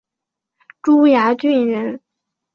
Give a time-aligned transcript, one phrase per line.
[0.81, 2.01] 珠崖郡人。